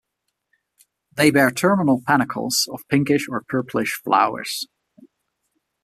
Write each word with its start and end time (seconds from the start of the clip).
They 1.13 1.29
bear 1.29 1.51
terminal 1.51 2.01
panicles 2.03 2.67
of 2.73 2.81
pinkish 2.89 3.29
or 3.29 3.43
purplish 3.47 4.01
flowers. 4.03 4.65